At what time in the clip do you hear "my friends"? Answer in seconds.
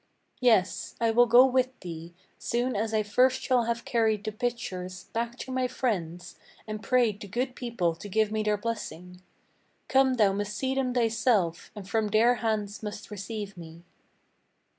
5.51-6.37